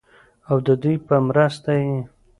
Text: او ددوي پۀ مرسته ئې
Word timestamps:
او 0.49 0.55
ددوي 0.65 0.95
پۀ 1.05 1.15
مرسته 1.27 1.69
ئې 1.81 1.95